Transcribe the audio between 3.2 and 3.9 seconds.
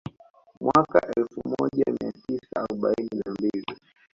na mbili